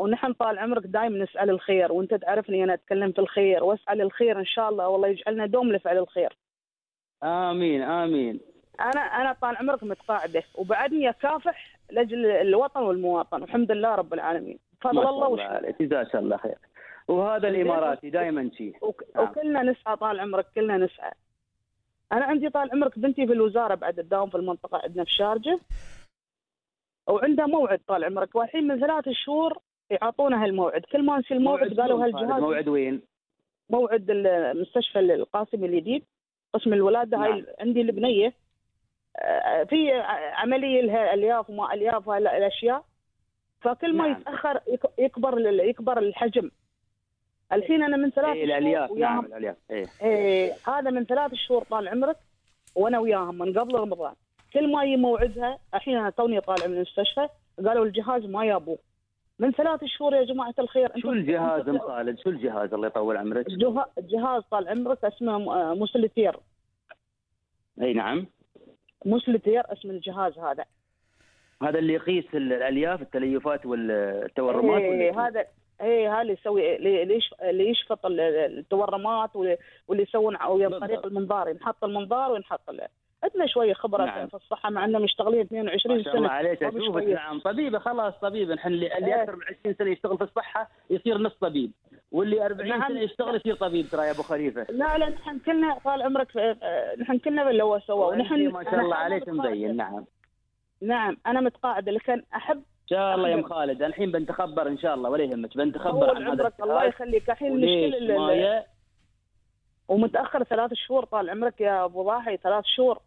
ونحن 0.00 0.32
طال 0.32 0.58
عمرك 0.58 0.86
دائما 0.86 1.24
نسأل 1.24 1.50
الخير 1.50 1.92
وأنت 1.92 2.14
تعرفني 2.14 2.64
أنا 2.64 2.74
أتكلم 2.74 3.12
في 3.12 3.18
الخير 3.18 3.64
وأسأل 3.64 4.00
الخير 4.00 4.38
إن 4.38 4.44
شاء 4.44 4.68
الله 4.68 4.88
والله 4.88 5.08
يجعلنا 5.08 5.46
دوم 5.46 5.72
لفعل 5.72 5.98
الخير. 5.98 6.36
آمين 7.22 7.82
آمين. 7.82 8.40
أنا 8.80 9.00
أنا 9.00 9.32
طال 9.32 9.56
عمرك 9.56 9.82
متقاعدة 9.82 10.42
وبعدني 10.54 11.10
اكافح 11.10 11.78
لأجل 11.90 12.26
الوطن 12.26 12.82
والمواطن 12.82 13.42
والحمد 13.42 13.72
لله 13.72 13.94
رب 13.94 14.14
العالمين. 14.14 14.58
بفضل 14.80 14.94
ما 14.94 15.10
الله 15.10 15.20
شاء 15.20 15.32
الله 15.32 15.44
وش 15.46 15.50
عليك 15.50 15.82
جزاك 15.82 16.16
الله 16.16 16.36
خير. 16.36 16.58
وهذا 17.08 17.48
الإماراتي 17.48 18.10
دائما 18.10 18.50
شيء. 18.56 18.76
وك... 18.80 19.04
نعم. 19.14 19.24
وكلنا 19.24 19.62
نسعى 19.62 19.96
طال 19.96 20.20
عمرك 20.20 20.46
كلنا 20.54 20.76
نسعى. 20.76 21.12
أنا 22.12 22.24
عندي 22.24 22.50
طال 22.50 22.70
عمرك 22.72 22.98
بنتي 22.98 23.26
في 23.26 23.32
الوزارة 23.32 23.74
بعد 23.74 23.94
تداوم 23.94 24.30
في 24.30 24.36
المنطقة 24.36 24.80
عندنا 24.84 25.04
في 25.04 25.10
الشارجه 25.10 25.58
وعندها 27.08 27.46
موعد 27.46 27.80
طال 27.86 28.04
عمرك 28.04 28.34
والحين 28.34 28.66
من 28.66 28.80
ثلاث 28.80 29.08
شهور 29.08 29.58
يعطونا 29.90 30.44
هالموعد. 30.44 30.80
كل 30.92 31.02
ما 31.04 31.18
نسي 31.18 31.34
الموعد 31.34 31.80
قالوا 31.80 32.04
هالجهاز 32.04 32.40
موعد 32.40 32.68
وين؟ 32.68 33.02
موعد 33.70 34.06
المستشفى 34.10 34.98
القاسمي 35.00 35.66
الجديد 35.66 36.02
قسم 36.54 36.72
الولادة. 36.72 37.18
نعم. 37.18 37.32
هاي 37.32 37.46
عندي 37.60 37.80
البنية. 37.80 38.32
آه، 39.16 39.64
في 39.64 39.92
عملية 40.34 40.80
لها 40.82 41.14
ألياف 41.14 41.50
وما 41.50 41.74
ألياف 41.74 42.10
الأشياء. 42.10 42.84
فكل 43.60 43.96
ما 43.96 44.08
نعم. 44.08 44.20
يتأخر 44.20 44.60
يك- 44.68 44.98
يكبر 44.98 45.38
يكبر 45.40 45.98
الحجم. 45.98 46.50
الحين 47.52 47.82
أنا 47.82 47.96
من 47.96 48.10
ثلاث 48.10 48.36
إيه 48.36 48.46
شهور 48.46 48.58
الألياف. 48.58 48.90
نعم 48.92 49.24
الألياف. 49.26 49.56
إيه. 49.70 49.86
إيه 50.02 50.52
هذا 50.68 50.90
من 50.90 51.04
ثلاث 51.04 51.34
شهور 51.34 51.62
طال 51.64 51.88
عمرك 51.88 52.16
وأنا 52.74 52.98
وياهم 52.98 53.38
من 53.38 53.58
قبل 53.58 53.74
رمضان. 53.74 54.14
كل 54.52 54.72
ما 54.72 54.84
يجي 54.84 54.96
موعدها 54.96 55.58
الحين 55.74 55.96
أنا 55.96 56.10
توني 56.10 56.40
طالع 56.40 56.66
من 56.66 56.74
المستشفى 56.76 57.28
قالوا 57.66 57.84
الجهاز 57.84 58.24
ما 58.26 58.44
يابوه. 58.44 58.78
من 59.40 59.52
ثلاث 59.52 59.84
شهور 59.84 60.14
يا 60.14 60.24
جماعة 60.24 60.54
الخير 60.58 60.92
شو 61.00 61.12
الجهاز 61.12 61.68
ام 61.68 61.78
خالد 61.78 62.18
شو 62.18 62.30
الجهاز 62.30 62.74
الله 62.74 62.86
يطول 62.86 63.16
عمرك؟ 63.16 63.46
الجهاز 63.98 64.42
طال 64.50 64.68
عمرك 64.68 65.04
اسمه 65.04 65.38
م- 65.38 65.48
آه، 65.48 65.74
مسلتير 65.74 66.36
أي 67.82 67.92
نعم 67.92 68.26
مسلتير 69.04 69.72
اسم 69.72 69.90
الجهاز 69.90 70.38
هذا 70.38 70.64
هذا 71.62 71.78
اللي 71.78 71.92
يقيس 71.94 72.24
ال- 72.34 72.52
الألياف 72.52 73.02
التليفات 73.02 73.66
والتورمات 73.66 75.12
شو؟ 75.14 75.20
هذا 75.20 75.44
إيه 75.80 76.12
هذا 76.14 76.20
اللي 76.22 76.32
يسوي 76.32 76.76
اللي 76.76 77.02
اللي 77.02 77.14
يش- 77.16 77.34
اللي 77.42 77.68
يشفط 77.70 78.06
ال- 78.06 78.20
التورمات 78.20 79.36
واللي 79.36 79.58
يسوون 80.02 80.36
ع- 80.36 80.48
ويا 80.48 80.68
بالضبط. 80.68 80.84
طريق 80.88 81.06
المنظار 81.06 81.48
ينحط 81.48 81.84
المنظار 81.84 82.32
وينحط 82.32 82.70
عندنا 83.24 83.46
شوية 83.46 83.72
خبره 83.74 84.04
نعم. 84.04 84.26
في 84.28 84.34
الصحة 84.34 84.70
مع 84.70 84.84
اننا 84.84 84.98
مشتغلين 84.98 85.40
22 85.40 85.96
ما 85.96 86.02
شاء 86.02 86.16
الله 86.16 86.28
سنه 86.28 86.36
عليك 86.36 86.62
اشوفك. 86.62 87.02
نعم 87.02 87.40
طبيبه 87.40 87.78
خلاص 87.78 88.14
طبيبه 88.22 88.54
نحن 88.54 88.68
اللي, 88.68 88.98
اللي 88.98 89.14
إيه. 89.14 89.22
أكثر 89.22 89.36
من 89.36 89.42
20 89.60 89.74
سنة 89.74 89.90
يشتغل 89.90 90.18
في 90.18 90.24
الصحة 90.24 90.70
يصير 90.90 91.18
نص 91.18 91.32
طبيب 91.40 91.72
واللي 92.12 92.46
40 92.46 92.68
نعم. 92.68 92.88
سنة 92.88 93.00
يشتغل 93.00 93.36
يصير 93.36 93.54
طبيب 93.54 93.86
ترى 93.86 94.06
يا 94.06 94.10
أبو 94.10 94.22
خليفة 94.22 94.66
لا 94.70 94.98
لا 94.98 95.08
نحن 95.08 95.38
كلنا 95.38 95.78
طال 95.84 96.02
عمرك 96.02 96.56
نحن 97.00 97.18
كلنا 97.18 97.78
سوى 97.86 97.98
وأنت 97.98 98.20
ونحن 98.20 98.48
ما 98.48 98.64
شاء 98.64 98.80
الله 98.80 98.96
عليك. 98.96 99.28
مبين 99.28 99.76
نعم 99.76 100.04
نعم 100.82 101.16
أنا 101.26 101.40
متقاعدة 101.40 101.92
لكن 101.92 102.22
احب 102.34 102.56
إن 102.56 102.96
شاء 102.96 103.14
الله 103.14 103.28
يا 103.28 103.34
أم. 103.34 103.42
خالد 103.42 103.82
الحين 103.82 104.12
بنتخبر 104.12 104.68
إن 104.68 104.78
شاء 104.78 104.94
الله 104.94 105.10
ولا 105.10 105.24
يهمك 105.24 105.56
بنتخبر 105.56 106.16
عن 106.16 106.22
هذا 106.22 106.52
الله 106.62 106.84
يخليك 106.84 107.30
الحين 107.30 107.52
المشكلة 107.52 108.64
ومتأخر 109.88 110.44
ثلاث 110.44 110.74
شهور 110.74 111.04
طال 111.04 111.30
عمرك 111.30 111.60
يا 111.60 111.84
أبو 111.84 112.02
ضاحي 112.02 112.36
ثلاث 112.36 112.64
شهور 112.64 112.98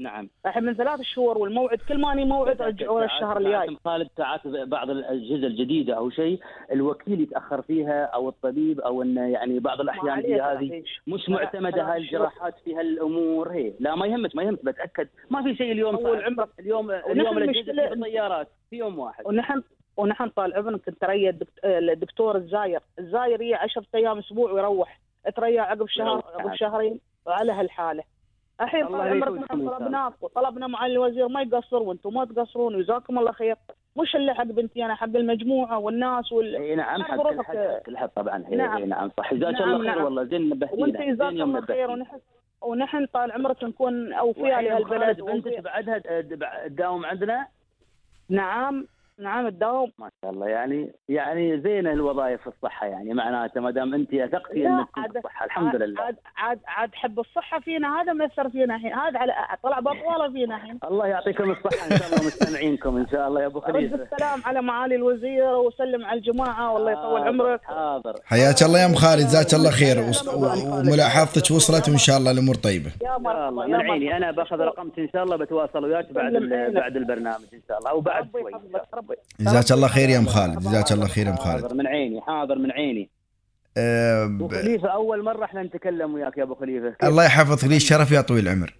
نعم 0.00 0.28
الحين 0.46 0.64
من 0.64 0.74
ثلاث 0.74 1.00
شهور 1.00 1.38
والموعد 1.38 1.78
كل 1.88 2.00
ما 2.00 2.12
أني 2.12 2.24
موعد 2.24 2.62
رجعونا 2.62 3.04
الشهر 3.04 3.38
الجاي 3.38 3.76
خالد 3.84 4.08
ساعات 4.16 4.46
بعض 4.46 4.90
الأجهزة 4.90 5.46
الجديدة 5.46 5.96
أو 5.96 6.10
شيء 6.10 6.40
الوكيل 6.72 7.20
يتأخر 7.20 7.62
فيها 7.62 8.04
أو 8.04 8.28
الطبيب 8.28 8.80
أو 8.80 9.02
انه 9.02 9.28
يعني 9.28 9.58
بعض 9.58 9.80
الأحيان 9.80 10.18
هي 10.18 10.40
هذه. 10.40 10.82
مش 11.06 11.28
معتمدة 11.28 11.82
هاي 11.92 11.98
الجراحات 11.98 12.54
في 12.64 12.74
هالأمور 12.74 13.52
هي 13.52 13.72
لا 13.80 13.94
ما 13.94 14.06
يهمك 14.06 14.36
ما 14.36 14.42
يهمك 14.42 14.64
بتأكد 14.64 15.08
ما 15.30 15.42
في 15.42 15.54
شيء 15.56 15.72
اليوم 15.72 15.96
طول. 15.96 16.24
عمرك. 16.24 16.48
اليوم 16.60 16.90
اليوم 16.90 17.38
الاجهزه 17.38 17.72
في 17.88 17.92
الطيارات 17.94 18.48
في 18.70 18.76
يوم 18.76 18.98
واحد 18.98 19.26
ونحن 19.26 19.62
ونحن 19.96 20.28
طال 20.28 20.54
عمرك 20.54 20.94
تريا 21.00 21.30
الدكت- 21.30 21.64
الدكتور 21.64 22.36
الزاير، 22.36 22.80
الزاير 22.98 23.42
هي 23.42 23.54
10 23.54 23.84
أيام 23.94 24.18
أسبوع 24.18 24.52
ويروح، 24.52 25.00
تريا 25.36 25.62
عقب 25.62 25.88
شهر. 25.88 26.22
عقب 26.34 26.54
شهرين 26.54 27.00
على 27.26 27.52
هالحالة. 27.52 28.02
الحين 28.60 28.86
طال 28.86 29.08
عمرك 29.08 29.38
نحن 29.38 29.68
طلبناك 29.68 30.12
وطلبنا 30.20 30.66
معالي 30.66 30.92
الوزير 30.92 31.28
ما 31.28 31.42
يقصر 31.42 31.82
وأنتم 31.82 32.14
ما 32.14 32.24
تقصرون 32.24 32.74
وجزاكم 32.76 33.18
الله 33.18 33.32
خير، 33.32 33.56
مش 33.96 34.16
اللي 34.16 34.34
حق 34.34 34.44
بنتي 34.44 34.84
أنا 34.84 34.94
حق 34.94 35.16
المجموعة 35.16 35.78
والناس 35.78 36.32
وال... 36.32 36.56
إي 36.56 36.74
نعم 36.74 37.02
حق 37.02 37.16
كل 37.16 37.42
حد 37.42 37.56
حق 37.56 37.78
كل 37.86 37.96
حد 37.96 38.08
طبعا 38.08 38.44
هي 38.46 38.56
نعم. 38.56 38.84
نعم, 38.84 39.10
صح 39.18 39.34
جزاك 39.34 39.54
نعم، 39.54 39.62
الله 39.62 39.78
خير 39.78 39.94
نعم. 39.94 40.04
والله 40.04 40.24
زين 40.24 40.48
نبهتينا 40.48 40.82
وانت 40.82 41.20
يوم 41.20 41.56
الله 41.56 41.66
خير. 41.66 41.90
ونحن 41.90 42.18
ونحن 42.62 43.06
طال 43.06 43.32
عمرك 43.32 43.64
نكون 43.64 44.12
أوفياء 44.12 44.60
لهالبلد 44.62 45.20
بنتك. 45.20 45.60
بعدها 45.60 45.98
تداوم 46.66 47.06
عندنا 47.06 47.46
نعم 48.28 48.86
نعم 49.20 49.46
الدوام. 49.46 49.92
ما 49.98 50.10
شاء 50.22 50.30
الله. 50.30 50.48
يعني 50.48 50.92
يعني 51.08 51.60
زينه 51.60 51.92
الوظائف 51.92 52.40
في 52.40 52.46
الصحة 52.46 52.86
يعني 52.86 53.14
معناته 53.14 53.60
ما 53.60 53.70
دام 53.70 53.94
أنت 53.94 54.14
أثقتي 54.14 54.66
إنك 54.66 54.88
الصحة. 55.16 55.44
الحمد 55.44 55.76
لله. 55.76 56.02
عاد 56.02 56.16
عاد 56.36 56.60
عاد 56.66 56.90
حب 56.94 57.20
الصحة 57.20 57.60
فينا 57.60 58.00
هذا 58.00 58.12
مأثر 58.12 58.50
فينا 58.50 58.76
الحين. 58.76 58.92
هذا 58.92 59.18
على 59.18 59.32
طلع 59.62 59.80
بطواله 59.80 60.32
فينا 60.32 60.56
الحين. 60.56 60.78
الله 60.84 61.06
يعطيكم 61.06 61.50
الصحة 61.50 61.86
إن 61.86 61.96
شاء 61.96 62.08
الله 62.08 62.26
مستمعينكم 62.26 62.96
إن 62.96 63.06
شاء 63.08 63.28
الله. 63.28 63.40
يا 63.40 63.46
أبو 63.46 63.58
رد 63.58 63.64
خليفه 63.64 63.96
السلام 63.96 64.42
على 64.44 64.62
معالي 64.62 64.94
الوزير 64.94 65.54
وسلم 65.54 66.04
على 66.04 66.18
الجماعة 66.18 66.72
والله 66.72 66.92
يطول 66.92 67.20
عمرك. 67.28 67.60
حاضر. 67.64 68.14
حياك 68.24 68.62
الله 68.62 68.80
يا 68.80 68.86
أم 68.86 68.94
خالد 68.94 69.22
جزاك 69.22 69.54
الله 69.54 69.70
خير. 69.70 69.96
وملاحظتك 70.72 71.50
وصلت 71.50 71.88
وإن 71.88 71.98
شاء 71.98 72.16
الله 72.18 72.30
الأمور 72.30 72.54
طيبة. 72.54 72.90
يا 73.02 73.18
مرحبا 73.18 73.50
من 73.50 73.74
عيني. 73.74 74.04
مرحبا. 74.04 74.16
أنا 74.16 74.30
بأخذ 74.30 74.56
رقمك 74.56 74.98
إن 74.98 75.08
شاء 75.12 75.22
الله 75.24 75.36
بتواصل 75.36 75.84
وياك 75.84 76.12
بعد. 76.12 76.32
بعد 76.74 76.96
البرنامج 76.96 77.44
إن 77.54 77.60
شاء 77.68 77.78
الله 77.78 77.90
أو 77.90 78.00
بعد 78.00 78.28
ربي 78.34 78.40
شوي 78.40 79.09
ربي 79.10 79.50
جزاك 79.50 79.72
الله 79.72 79.88
خير 79.88 80.08
يا 80.08 80.18
أم 80.18 80.26
خالد 80.26 80.58
جزاك 80.58 80.92
الله 80.92 81.06
خير 81.06 81.26
يا 81.26 81.32
أم 81.32 81.36
خالد. 81.36 81.62
حاضر 81.62 81.74
من 81.74 81.86
عيني 81.86 82.20
حاضر 82.20 82.58
من 82.58 82.70
عيني. 82.70 83.10
أه 83.76 84.24
أبو 84.24 84.48
خليفة 84.48 84.88
أول 84.88 85.24
مرة 85.24 85.44
إحنا 85.44 85.62
نتكلم 85.62 86.14
وياك 86.14 86.38
يا 86.38 86.42
أبو 86.42 86.54
خليفة. 86.54 86.94
الله 87.02 87.24
يحفظك 87.24 87.68
لي 87.68 87.76
الشرف 87.76 88.10
يا 88.12 88.20
طويل 88.20 88.48
العمر. 88.48 88.74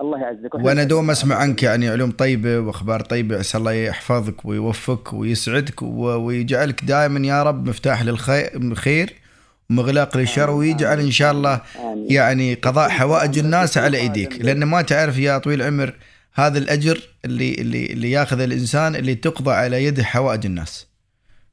الله 0.00 0.20
يعزك. 0.20 0.54
وأنا 0.54 0.84
دوم 0.84 1.10
أسمع 1.10 1.36
عنك 1.36 1.62
يعني 1.62 1.88
علوم 1.88 2.10
طيبة 2.10 2.58
وأخبار 2.58 3.00
طيبة 3.00 3.38
عسى 3.38 3.58
الله 3.58 3.72
يحفظك 3.72 4.44
ويوفقك 4.44 5.12
ويسعدك 5.12 5.82
ويجعلك 5.82 6.84
دائما 6.84 7.26
يا 7.26 7.42
رب 7.42 7.68
مفتاح 7.68 8.02
للخير 8.02 9.14
ومغلاق 9.70 10.16
للشر 10.16 10.50
ويجعل 10.50 11.00
إن 11.00 11.10
شاء 11.10 11.32
الله. 11.32 11.60
يعني 12.08 12.54
قضاء 12.54 12.88
حوائج 12.88 13.38
الناس 13.38 13.78
على 13.78 13.98
إيديك. 13.98 14.40
لأن 14.40 14.64
ما 14.64 14.82
تعرف 14.82 15.18
يا 15.18 15.38
طويل 15.38 15.62
العمر 15.62 15.94
هذا 16.38 16.58
الأجر 16.58 17.00
اللي 17.24 17.54
اللي 17.54 17.86
اللي 17.86 18.10
ياخذ 18.10 18.40
الإنسان 18.40 18.96
اللي 18.96 19.14
تقضى 19.14 19.50
على 19.50 19.84
يده 19.84 20.04
حوائج 20.04 20.46
الناس. 20.46 20.86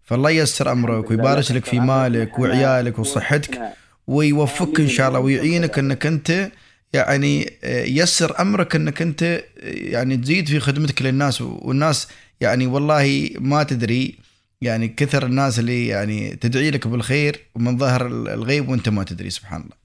فالله 0.04 0.30
ييسر 0.30 0.72
أمرك 0.72 1.10
ويبارك 1.10 1.52
لك 1.52 1.66
في 1.66 1.80
مالك 1.80 2.40
وعيالك 2.40 3.00
وصحتك 3.00 3.62
ويوفقك 4.08 4.80
إن 4.80 4.88
شاء 4.88 5.08
الله 5.08 5.20
ويعينك 5.20 5.80
إنك 5.80 6.06
أنت 6.06 6.52
يعني 6.94 7.54
آه، 7.64 7.84
يسر 7.84 8.42
أمرك 8.42 8.76
إنك 8.76 9.02
أنت 9.02 9.24
آه، 9.24 9.42
يعني 9.64 10.18
تزيد 10.18 10.48
في 10.48 10.60
خدمتك 10.60 11.02
للناس. 11.02 11.42
والناس 11.42 12.08
يعني 12.42 12.68
والله 12.68 13.30
ما 13.40 13.64
تدري 13.64 14.16
يعني 14.62 14.88
كثر 14.88 15.26
الناس 15.26 15.60
اللي 15.60 15.88
يعني 15.88 16.36
تدعي 16.36 16.72
لك 16.72 16.88
بالخير 16.88 17.40
ومن 17.56 17.78
ظهر 17.78 18.08
الغيب 18.08 18.70
وأنت 18.70 18.90
ما 18.90 19.04
تدري 19.04 19.30
سبحان 19.30 19.62
الله. 19.62 19.85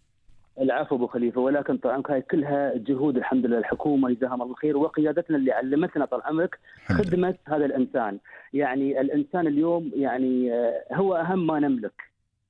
العفو 0.60 0.94
أبو 0.96 1.06
خليفة 1.06 1.40
ولكن 1.40 1.76
طال 1.76 2.02
هاي 2.08 2.22
كلها 2.22 2.72
جهود 2.76 3.16
الحمد 3.16 3.46
لله. 3.46 3.58
الحكومة 3.58 4.10
جزاها 4.10 4.34
الله 4.34 4.46
الخير 4.46 4.76
وقيادتنا 4.76 5.36
اللي 5.36 5.52
علمتنا 5.52 6.04
طال 6.04 6.22
عمرك. 6.22 6.58
خدمه 6.86 7.34
هذا 7.48 7.64
الإنسان. 7.64 8.18
يعني 8.52 9.00
الإنسان 9.00 9.46
اليوم 9.46 9.90
يعني 9.96 10.52
آه، 10.52 10.84
هو 10.92 11.16
أهم 11.16 11.46
ما 11.46 11.60
نملك. 11.60 11.92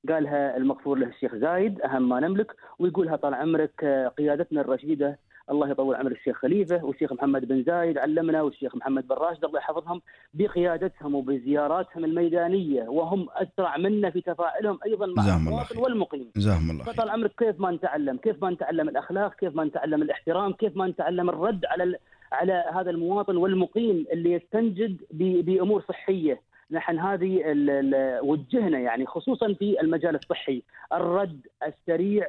قالها 0.09 0.57
المغفور 0.57 0.97
له 0.97 1.07
الشيخ 1.07 1.35
زايد 1.35 1.81
أهم 1.81 2.09
ما 2.09 2.19
نملك 2.19 2.51
ويقولها 2.79 3.15
طال 3.15 3.33
عمرك 3.33 3.83
آه، 3.83 4.07
قيادتنا 4.07 4.61
الرشيدة 4.61 5.17
الله 5.51 5.69
يطول 5.69 5.95
عمر 5.95 6.11
الشيخ 6.11 6.37
خليفة 6.37 6.85
والشيخ 6.85 7.13
محمد 7.13 7.47
بن 7.47 7.63
زايد 7.63 7.97
علمنا 7.97 8.41
والشيخ 8.41 8.75
محمد 8.75 9.07
بن 9.07 9.15
راشد 9.15 9.45
الله 9.45 9.59
يحفظهم 9.59 10.01
بقيادتهم 10.33 11.15
وبزياراتهم 11.15 12.05
الميدانية 12.05 12.83
وهم 12.83 13.27
أسرع 13.29 13.77
منا 13.77 14.09
في 14.09 14.21
تفاعلهم 14.21 14.79
أيضا 14.85 15.05
مع 15.05 15.37
المواطن. 15.37 15.77
والمقيم. 15.77 16.31
جزاهم 16.35 16.71
الله 16.71 16.83
خير. 16.83 16.93
فطال 16.93 17.09
عمرك 17.09 17.31
كيف 17.37 17.59
ما 17.59 17.71
نتعلم؟ 17.71 18.17
كيف 18.17 18.43
ما 18.43 18.49
نتعلم 18.49 18.89
الأخلاق؟ 18.89 19.35
كيف 19.35 19.55
ما 19.55 19.63
نتعلم 19.63 20.01
الاحترام؟ 20.01 20.53
كيف 20.53 20.77
ما 20.77 20.87
نتعلم 20.87 21.29
الرد 21.29 21.65
على 21.65 21.97
على 22.31 22.63
هذا 22.73 22.89
المواطن 22.89 23.37
والمقيم 23.37 24.05
اللي 24.11 24.31
يستنجد 24.31 24.97
بأمور 25.11 25.83
صحية. 25.89 26.41
نحن 26.71 26.99
هذه 26.99 27.43
وجهنا 28.23 28.79
يعني 28.79 29.05
خصوصا 29.05 29.53
في 29.53 29.81
المجال 29.81 30.15
الصحي. 30.15 30.63
الرد 30.93 31.39
السريع 31.67 32.27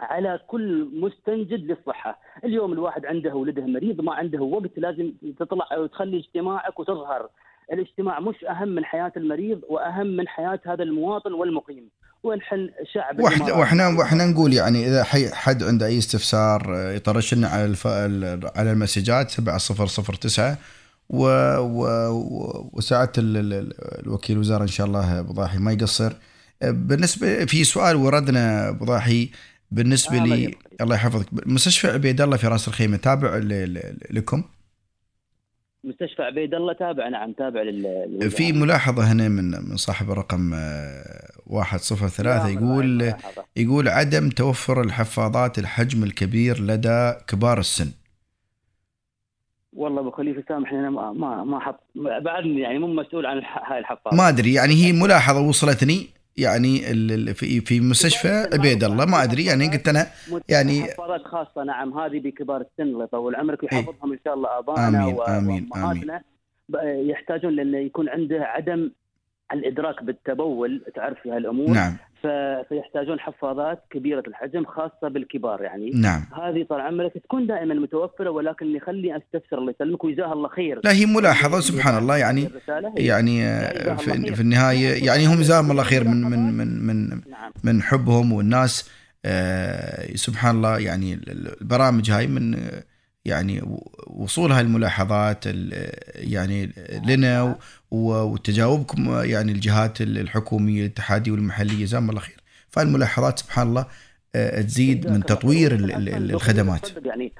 على 0.00 0.40
كل 0.46 0.88
مستنجد 0.94 1.60
للصحة. 1.70 2.18
اليوم 2.44 2.72
الواحد 2.72 3.06
عنده 3.06 3.34
ولده 3.34 3.62
مريض 3.66 4.00
ما 4.00 4.14
عنده 4.14 4.40
وقت 4.42 4.70
لازم 4.76 5.12
تطلع 5.40 5.78
وتخلي 5.78 6.18
اجتماعك 6.18 6.78
وتظهر. 6.80 7.28
الاجتماع 7.72 8.20
مش 8.20 8.44
أهم 8.50 8.68
من 8.68 8.84
حياة 8.84 9.12
المريض 9.16 9.60
وأهم 9.68 10.06
من 10.06 10.28
حياة 10.28 10.60
هذا 10.66 10.82
المواطن 10.82 11.32
والمقيم. 11.32 11.88
ونحن 12.22 12.68
شعب 12.94 13.20
وإحنا. 13.20 13.52
وإحنا 13.54 13.88
وإحنا 13.88 14.26
نقول 14.26 14.52
يعني 14.52 14.86
إذا 14.88 15.04
حي- 15.04 15.34
حد 15.34 15.62
عنده 15.62 15.86
أي 15.86 15.98
استفسار 15.98 16.62
آه، 16.76 16.92
يطرش 16.92 17.34
لنا 17.34 17.48
على 17.48 17.64
الف... 17.64 17.86
ال- 17.86 18.50
على 18.56 18.72
المسجات 18.72 19.30
7009 19.30 20.56
و... 21.10 21.24
و... 21.58 22.70
وساعة 22.72 23.12
ال... 23.18 23.36
ال- 23.36 23.72
الوكيل 24.06 24.36
الوزاره 24.36 24.62
إن 24.62 24.66
شاء 24.68 24.86
الله 24.86 25.20
أبو 25.20 25.32
ضاحي 25.32 25.58
ما 25.58 25.72
يقصر. 25.72 26.12
آه، 26.62 26.70
بالنسبة 26.70 27.44
في 27.44 27.64
سؤال 27.64 27.96
وردنا 27.96 28.68
أبو 28.68 28.84
ضاحي 28.84 29.30
بالنسبة 29.70 30.22
آه، 30.22 30.24
لي. 30.24 30.54
الله 30.80 30.94
يحفظك 30.94 31.26
مستشفى 31.46 31.88
عبيد 31.88 32.20
الله 32.20 32.36
في 32.36 32.46
راس 32.46 32.68
الخيمة 32.68 32.96
تابع 32.96 33.36
ل... 33.36 33.48
ل... 33.74 33.98
لكم 34.10 34.44
مستشفى 35.84 36.22
عبيد 36.22 36.54
الله 36.54 36.72
تابع 36.72 37.08
نعم 37.08 37.32
تابع 37.32 37.62
لل. 37.62 38.30
في 38.30 38.52
ملاحظة 38.52 39.12
هنا 39.12 39.28
من 39.28 39.50
من 39.50 39.76
صاحب 39.76 40.10
الرقم 40.10 40.54
آه، 40.54 41.30
103 41.46 42.22
نعم، 42.22 42.48
يقول. 42.48 43.14
يقول 43.56 43.88
عدم 43.88 44.28
توفر 44.28 44.82
الحفاضات 44.82 45.58
الحجم 45.58 46.04
الكبير 46.04 46.60
لدى 46.60 47.12
كبار 47.28 47.58
السن 47.58 47.90
والله 49.72 50.00
أبو 50.00 50.10
خليفة 50.10 50.44
سامحني 50.48 50.78
أنا 50.78 50.90
ما 50.90 51.12
ما, 51.12 51.44
ما 51.44 51.60
حط 51.60 51.80
بعدني 51.96 52.60
يعني 52.60 52.78
مو 52.78 52.86
مسؤول 52.86 53.26
عن 53.26 53.42
هاي 53.66 53.78
الحفاظة 53.78 54.16
ما 54.16 54.28
أدري 54.28 54.54
يعني 54.54 54.74
هي 54.74 54.92
ملاحظة 54.92 55.40
وصلتني 55.40 56.06
يعني 56.36 56.78
في 57.34 57.60
في 57.60 57.80
مستشفى 57.80 58.48
عبيد 58.52 58.84
الله. 58.84 59.04
ما 59.04 59.22
أدري 59.22 59.44
يعني 59.44 59.66
قلت 59.68 59.88
أنا 59.88 60.06
يعني- 60.48 60.82
حفاظات 60.82 61.22
خاصة 61.24 61.64
نعم 61.64 61.98
هذه 61.98 62.18
بكبار 62.20 62.60
السن 62.60 62.82
الله 62.92 63.04
يطول 63.04 63.36
عمرك 63.36 63.62
ويحفظهم 63.62 64.12
إن 64.12 64.18
شاء 64.24 64.34
الله 64.34 64.58
ابائنا 64.58 65.06
وأمهاتنا. 65.06 66.22
ب- 66.68 66.76
يحتاجون 67.10 67.56
لأنه 67.56 67.78
يكون 67.78 68.08
عنده 68.08 68.44
عدم 68.44 68.90
الإدراك 69.52 70.02
بالتبول 70.04 70.82
تعرف 70.94 71.18
في 71.22 71.30
هالأمور. 71.30 71.70
نعم. 71.70 71.96
فيحتاجون 72.68 73.20
حفاضات 73.20 73.82
كبيرة 73.90 74.22
الحجم 74.28 74.64
خاصة 74.64 75.08
بالكبار 75.08 75.62
يعني. 75.62 75.90
نعم. 75.90 76.24
هذه 76.42 76.66
طال 76.70 76.80
عمرك 76.80 77.12
تكون 77.24 77.46
دائما 77.46 77.74
متوفرة 77.74 78.30
ولكن 78.30 78.66
اللي 78.66 78.76
يخلي 78.76 79.16
أستفسر 79.16 79.58
الله 79.58 79.70
يسلمك 79.80 80.04
وجزاه 80.04 80.32
الله 80.32 80.48
خير. 80.48 80.80
لا 80.84 80.92
هي 80.92 81.06
ملاحظة 81.06 81.60
سبحان 81.60 81.98
الله 81.98 82.16
يعني 82.16 82.48
يعني 82.96 83.44
آه، 83.46 83.94
في, 83.94 84.34
في 84.34 84.40
النهاية 84.40 85.06
يعني 85.06 85.26
هم 85.26 85.34
جزاهم 85.40 85.70
الله 85.70 85.82
خير 85.82 86.04
من 86.04 86.20
من 86.22 86.56
من 86.56 86.86
من 86.86 87.08
نعم. 87.30 87.52
من 87.64 87.82
حبهم 87.82 88.32
والناس. 88.32 88.90
آه، 89.24 90.14
سبحان 90.16 90.56
الله 90.56 90.78
يعني 90.78 91.20
البرامج 91.60 92.10
هاي 92.10 92.26
من 92.26 92.54
آه، 92.54 92.84
يعني 93.24 93.62
وصولها 94.06 94.60
الملاحظات 94.60 95.44
ال- 95.46 95.90
يعني 96.32 96.72
لنا 97.08 97.42
و- 97.42 97.48
و- 97.48 97.54
وتجاوبكم 97.90 99.22
يعني 99.24 99.52
الجهات 99.52 100.00
الحكومية 100.00 100.80
الاتحادية 100.80 101.32
والمحلية 101.32 101.80
جزاهم 101.84 102.10
الله 102.10 102.20
خير. 102.20 102.36
فالملاحظات 102.68 103.38
سبحان 103.38 103.68
الله 103.68 103.86
آه، 104.34 104.60
تزيد 104.60 105.10
من 105.10 105.22
تطوير 105.22 105.74
ال- 105.74 105.92
ال- 105.92 106.08
ال- 106.08 106.30
الخدمات. 106.30 107.06
يعني 107.06 107.32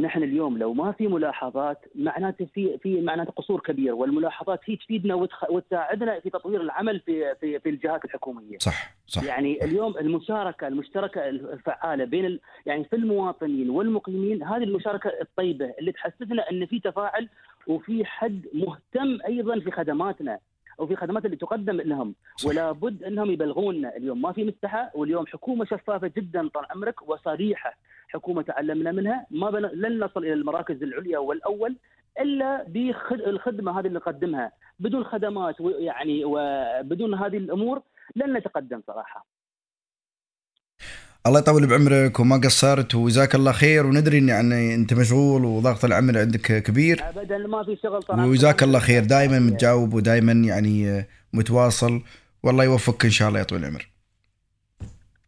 نحن 0.00 0.22
اليوم 0.22 0.58
لو 0.58 0.72
ما 0.74 0.92
في 0.92 1.06
ملاحظات 1.06 1.78
معناته 1.94 2.46
في 2.54 2.78
في 2.82 3.00
معناته 3.00 3.30
قصور 3.30 3.60
كبير 3.60 3.94
والملاحظات 3.94 4.60
هي 4.66 4.76
تفيدنا 4.76 5.14
وتخ- 5.14 5.50
وتساعدنا 5.50 6.20
في 6.20 6.30
تطوير 6.30 6.60
العمل 6.60 7.00
في 7.00 7.34
في 7.40 7.58
في 7.60 7.68
الجهات 7.68 8.04
الحكومية. 8.04 8.58
صح 8.58 8.94
صح. 9.06 9.22
يعني 9.22 9.64
اليوم 9.64 9.98
المشاركة 9.98 10.66
المشتركة 10.66 11.28
الفعالة 11.28 12.04
بين 12.04 12.24
ال... 12.24 12.40
يعني 12.66 12.84
في 12.84 12.96
المواطنين 12.96 13.70
والمقيمين 13.70 14.42
هذه 14.42 14.62
المشاركة 14.62 15.10
الطيبة 15.20 15.74
اللي 15.78 15.92
تحسسنا 15.92 16.50
إن 16.50 16.66
في 16.66 16.80
تفاعل 16.80 17.28
وفي 17.70 18.04
حد 18.04 18.46
مهتم 18.54 19.18
أيضا 19.26 19.60
في 19.60 19.70
خدماتنا 19.70 20.38
وفي 20.78 20.96
خدمات 20.96 21.24
اللي 21.24 21.36
تقدم 21.36 21.76
لهم. 21.76 22.14
ولا 22.46 22.72
بد 22.72 23.02
أنهم 23.02 23.30
يبلغونا. 23.30 23.96
اليوم 23.96 24.22
ما 24.22 24.32
في 24.32 24.44
مستحى 24.44 24.90
واليوم 24.94 25.26
حكومة 25.26 25.64
شفافة 25.64 26.10
جدا 26.16 26.48
طال 26.48 26.66
عمرك 26.70 27.08
وصريحة. 27.08 27.74
حكومة 28.08 28.42
تعلمنا 28.42 28.92
منها. 28.92 29.26
ما. 29.30 29.48
لن 29.58 30.04
نصل 30.04 30.24
إلى 30.24 30.32
المراكز 30.32 30.82
العليا 30.82 31.18
والأول 31.18 31.76
إلا 32.20 32.64
بالخدمه 32.68 33.78
هذه 33.78 33.86
اللي 33.86 33.98
نقدمها. 33.98 34.52
بدون 34.80 35.04
خدمات 35.04 35.60
ويعني 35.60 36.22
وبدون 36.24 37.14
هذه 37.14 37.36
الأمور 37.36 37.82
لن 38.16 38.32
نتقدم 38.32 38.82
صراحة. 38.86 39.26
الله 41.26 41.38
يطول 41.38 41.66
بعمرك 41.66 42.20
وما 42.20 42.36
قصرت 42.36 42.94
وجزاك 42.94 43.34
الله 43.34 43.52
خير. 43.52 43.86
وندري 43.86 44.18
ان 44.18 44.28
يعني 44.28 44.74
أنت 44.74 44.94
مشغول 44.94 45.44
وضغط 45.44 45.84
العمل 45.84 46.18
عندك 46.18 46.62
كبير. 46.62 47.00
ابدا 47.08 47.38
ما 47.38 47.64
في 47.64 47.76
شغل 47.82 48.00
عمرك. 48.08 48.28
وجزاك 48.28 48.62
الله 48.62 48.78
خير. 48.78 49.04
دائما 49.04 49.38
متجاوب 49.38 49.94
ودائما 49.94 50.32
يعني 50.32 51.06
متواصل. 51.32 52.02
والله 52.42 52.64
يوفقك 52.64 53.04
إن 53.04 53.10
شاء 53.10 53.28
الله 53.28 53.38
يا 53.38 53.44
طويل 53.44 53.62
العمر. 53.62 53.90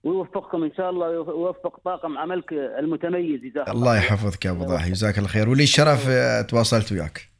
ويوفقكم 0.05 0.65
إن 0.65 0.73
شاء 0.77 0.91
الله 0.91 1.07
ويوفق 1.07 1.81
طاقم 1.85 2.19
عملك 2.19 2.53
المتميز 2.53 3.41
جزاك 3.41 3.69
الله 3.69 3.97
يحفظك 3.97 4.45
يا 4.45 4.51
أبو 4.51 4.65
ضاحي 4.65 4.91
جزاك 4.91 5.19
الله 5.19 5.29
خير. 5.29 5.49
ولي 5.49 5.63
الشرف 5.63 6.09
تواصلت 6.49 6.93
وياك. 6.93 7.32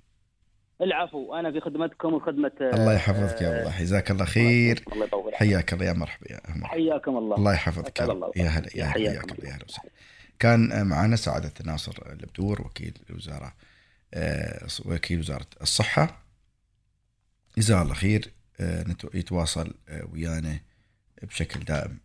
العفو 0.81 1.35
أنا 1.35 1.53
في 1.53 1.61
خدمتكم 1.61 2.15
وخدمة 2.15 2.53
الله 2.61 2.93
يحفظك 2.93 3.43
يا 3.43 3.65
ضاحي 3.65 3.85
جزاك 3.85 4.11
الله 4.11 4.25
خير. 4.25 4.85
الله 4.93 5.07
يطول 5.07 5.35
حياك 5.35 5.73
الله 5.73 5.85
يا 5.87 5.93
مرحبا 5.93 6.33
يا 6.33 6.41
مرحبا. 6.49 6.67
حياكم 6.67 7.17
الله. 7.19 7.37
الله 7.37 7.53
يحفظك 7.55 8.01
يا 8.01 8.05
الله. 8.05 8.33
هلا 8.37 8.69
يا 8.75 8.85
هلا 8.85 8.91
حياك 8.93 9.25
الله 9.25 9.35
الله. 9.39 9.49
يا 9.49 9.55
هلا 9.57 9.65
وسهلا. 9.69 9.91
كان 10.39 10.87
معنا 10.87 11.17
سعادة 11.17 11.53
ناصر 11.65 11.93
البدور 12.07 12.63
وكيل 12.63 12.95
الوزارة 13.11 13.55
آه، 14.15 14.67
وكيل 14.85 15.19
وزارة 15.19 15.47
الصحة. 15.63 16.23
جزاه 17.59 17.83
الله 17.83 17.95
خير 17.95 18.33
آه، 18.61 18.85
يتواصل 19.15 19.75
آه، 19.89 20.09
ويانا 20.13 20.61
بشكل 21.23 21.61
دائم. 21.61 21.99